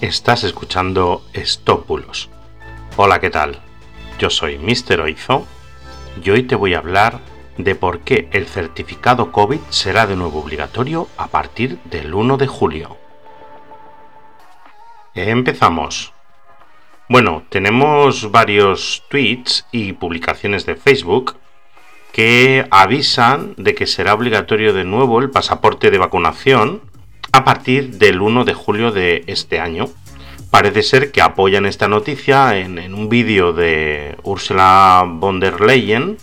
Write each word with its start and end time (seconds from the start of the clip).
Estás 0.00 0.44
escuchando 0.44 1.24
Estópulos. 1.32 2.30
Hola, 2.96 3.18
¿qué 3.18 3.30
tal? 3.30 3.58
Yo 4.20 4.30
soy 4.30 4.56
Mr. 4.56 5.00
Oizo 5.00 5.44
y 6.22 6.30
hoy 6.30 6.44
te 6.44 6.54
voy 6.54 6.74
a 6.74 6.78
hablar 6.78 7.18
de 7.56 7.74
por 7.74 7.98
qué 8.00 8.28
el 8.30 8.46
certificado 8.46 9.32
COVID 9.32 9.58
será 9.70 10.06
de 10.06 10.14
nuevo 10.14 10.38
obligatorio 10.38 11.08
a 11.16 11.26
partir 11.26 11.80
del 11.86 12.14
1 12.14 12.36
de 12.36 12.46
julio. 12.46 12.96
Empezamos. 15.14 16.12
Bueno, 17.08 17.42
tenemos 17.48 18.30
varios 18.30 19.02
tweets 19.10 19.66
y 19.72 19.94
publicaciones 19.94 20.64
de 20.64 20.76
Facebook 20.76 21.34
que 22.12 22.68
avisan 22.70 23.54
de 23.56 23.74
que 23.74 23.88
será 23.88 24.14
obligatorio 24.14 24.72
de 24.72 24.84
nuevo 24.84 25.18
el 25.18 25.30
pasaporte 25.30 25.90
de 25.90 25.98
vacunación 25.98 26.82
a 27.32 27.44
partir 27.44 27.98
del 27.98 28.20
1 28.20 28.44
de 28.44 28.54
julio 28.54 28.92
de 28.92 29.24
este 29.26 29.60
año. 29.60 29.88
Parece 30.50 30.82
ser 30.82 31.12
que 31.12 31.20
apoyan 31.20 31.66
esta 31.66 31.88
noticia 31.88 32.58
en, 32.58 32.78
en 32.78 32.94
un 32.94 33.08
vídeo 33.08 33.52
de 33.52 34.16
Ursula 34.22 35.04
von 35.06 35.40
der 35.40 35.60
Leyen, 35.60 36.16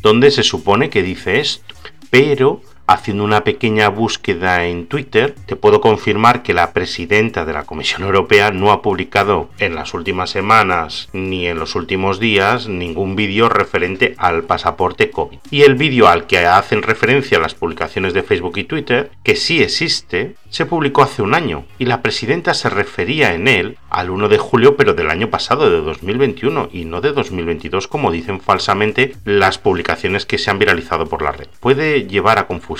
donde 0.00 0.30
se 0.30 0.42
supone 0.42 0.90
que 0.90 1.02
dice 1.02 1.40
esto, 1.40 1.74
pero 2.10 2.62
haciendo 2.88 3.22
una 3.22 3.44
pequeña 3.44 3.90
búsqueda 3.90 4.64
en 4.64 4.86
Twitter, 4.86 5.34
te 5.46 5.56
puedo 5.56 5.82
confirmar 5.82 6.42
que 6.42 6.54
la 6.54 6.72
presidenta 6.72 7.44
de 7.44 7.52
la 7.52 7.64
Comisión 7.64 8.02
Europea 8.02 8.50
no 8.50 8.72
ha 8.72 8.80
publicado 8.80 9.50
en 9.58 9.74
las 9.74 9.92
últimas 9.92 10.30
semanas 10.30 11.10
ni 11.12 11.46
en 11.46 11.58
los 11.58 11.74
últimos 11.74 12.18
días 12.18 12.66
ningún 12.66 13.14
vídeo 13.14 13.50
referente 13.50 14.14
al 14.16 14.44
pasaporte 14.44 15.10
COVID. 15.10 15.38
Y 15.50 15.62
el 15.62 15.74
vídeo 15.74 16.08
al 16.08 16.26
que 16.26 16.38
hacen 16.38 16.82
referencia 16.82 17.38
las 17.38 17.54
publicaciones 17.54 18.14
de 18.14 18.22
Facebook 18.22 18.56
y 18.56 18.64
Twitter, 18.64 19.10
que 19.22 19.36
sí 19.36 19.62
existe, 19.62 20.36
se 20.48 20.64
publicó 20.64 21.02
hace 21.02 21.20
un 21.20 21.34
año 21.34 21.66
y 21.78 21.84
la 21.84 22.00
presidenta 22.00 22.54
se 22.54 22.70
refería 22.70 23.34
en 23.34 23.48
él 23.48 23.76
al 23.90 24.08
1 24.08 24.30
de 24.30 24.38
julio 24.38 24.76
pero 24.76 24.94
del 24.94 25.10
año 25.10 25.28
pasado, 25.28 25.70
de 25.70 25.82
2021 25.82 26.70
y 26.72 26.86
no 26.86 27.02
de 27.02 27.12
2022 27.12 27.86
como 27.86 28.10
dicen 28.10 28.40
falsamente 28.40 29.14
las 29.26 29.58
publicaciones 29.58 30.24
que 30.24 30.38
se 30.38 30.50
han 30.50 30.58
viralizado 30.58 31.06
por 31.06 31.20
la 31.20 31.32
red. 31.32 31.48
Puede 31.60 32.06
llevar 32.06 32.38
a 32.38 32.46
confusión 32.46 32.77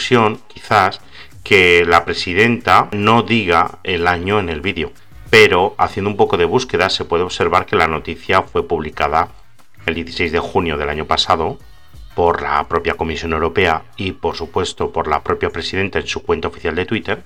quizás, 0.48 1.00
que 1.42 1.84
la 1.86 2.04
presidenta 2.04 2.88
no 2.92 3.22
diga 3.22 3.78
el 3.82 4.06
año 4.06 4.38
en 4.38 4.48
el 4.48 4.60
vídeo, 4.60 4.92
pero 5.30 5.74
haciendo 5.78 6.10
un 6.10 6.16
poco 6.16 6.36
de 6.36 6.44
búsqueda 6.44 6.90
se 6.90 7.04
puede 7.04 7.24
observar 7.24 7.66
que 7.66 7.76
la 7.76 7.88
noticia 7.88 8.42
fue 8.42 8.66
publicada 8.66 9.28
el 9.86 9.94
16 9.94 10.32
de 10.32 10.40
junio 10.40 10.76
del 10.76 10.88
año 10.88 11.06
pasado 11.06 11.58
por 12.14 12.42
la 12.42 12.66
propia 12.68 12.94
Comisión 12.94 13.32
Europea 13.32 13.84
y 13.96 14.12
por 14.12 14.36
supuesto 14.36 14.92
por 14.92 15.08
la 15.08 15.22
propia 15.22 15.50
presidenta 15.50 15.98
en 15.98 16.06
su 16.06 16.22
cuenta 16.22 16.48
oficial 16.48 16.74
de 16.74 16.84
Twitter. 16.84 17.22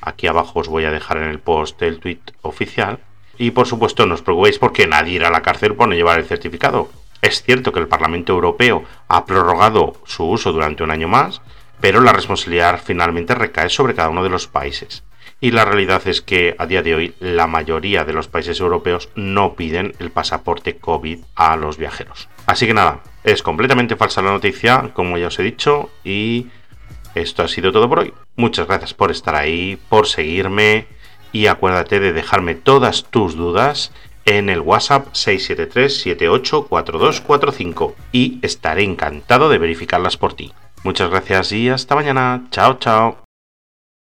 Aquí 0.00 0.26
abajo 0.26 0.60
os 0.60 0.68
voy 0.68 0.84
a 0.84 0.90
dejar 0.90 1.18
en 1.18 1.28
el 1.28 1.38
post 1.38 1.80
el 1.82 2.00
tweet 2.00 2.20
oficial. 2.42 2.98
Y 3.38 3.50
por 3.50 3.66
supuesto 3.66 4.06
no 4.06 4.14
os 4.14 4.22
preocupéis 4.22 4.58
porque 4.58 4.86
nadie 4.86 5.14
irá 5.14 5.28
a 5.28 5.30
la 5.30 5.42
cárcel 5.42 5.74
por 5.74 5.88
no 5.88 5.94
llevar 5.94 6.18
el 6.18 6.24
certificado. 6.24 6.88
Es 7.22 7.42
cierto 7.42 7.72
que 7.72 7.80
el 7.80 7.88
Parlamento 7.88 8.32
Europeo 8.32 8.84
ha 9.08 9.26
prorrogado 9.26 9.94
su 10.04 10.24
uso 10.24 10.52
durante 10.52 10.82
un 10.82 10.90
año 10.90 11.08
más, 11.08 11.40
pero 11.80 12.00
la 12.00 12.12
responsabilidad 12.12 12.80
finalmente 12.82 13.34
recae 13.34 13.68
sobre 13.68 13.94
cada 13.94 14.08
uno 14.08 14.22
de 14.22 14.30
los 14.30 14.46
países. 14.46 15.04
Y 15.40 15.50
la 15.50 15.66
realidad 15.66 16.06
es 16.06 16.22
que 16.22 16.56
a 16.58 16.66
día 16.66 16.82
de 16.82 16.94
hoy 16.94 17.14
la 17.20 17.46
mayoría 17.46 18.04
de 18.04 18.14
los 18.14 18.26
países 18.26 18.58
europeos 18.58 19.10
no 19.14 19.54
piden 19.54 19.94
el 19.98 20.10
pasaporte 20.10 20.76
COVID 20.76 21.18
a 21.34 21.56
los 21.56 21.76
viajeros. 21.76 22.28
Así 22.46 22.66
que 22.66 22.74
nada, 22.74 23.00
es 23.22 23.42
completamente 23.42 23.96
falsa 23.96 24.22
la 24.22 24.30
noticia, 24.30 24.92
como 24.94 25.18
ya 25.18 25.26
os 25.26 25.38
he 25.38 25.42
dicho, 25.42 25.90
y 26.04 26.46
esto 27.14 27.42
ha 27.42 27.48
sido 27.48 27.70
todo 27.72 27.86
por 27.88 27.98
hoy. 27.98 28.14
Muchas 28.36 28.66
gracias 28.66 28.94
por 28.94 29.10
estar 29.10 29.34
ahí, 29.34 29.78
por 29.88 30.06
seguirme 30.06 30.86
y 31.32 31.48
acuérdate 31.48 32.00
de 32.00 32.14
dejarme 32.14 32.54
todas 32.54 33.04
tus 33.10 33.36
dudas 33.36 33.92
en 34.24 34.48
el 34.48 34.60
WhatsApp 34.60 35.08
673-784245 35.12 37.94
y 38.12 38.38
estaré 38.42 38.84
encantado 38.84 39.48
de 39.48 39.58
verificarlas 39.58 40.16
por 40.16 40.34
ti. 40.34 40.52
Muchas 40.86 41.10
gracias 41.10 41.50
y 41.50 41.68
hasta 41.68 41.96
mañana. 41.96 42.46
Chao, 42.52 42.78
chao. 42.78 43.25